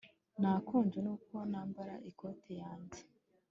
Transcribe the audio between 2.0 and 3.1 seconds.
ikoti yanjye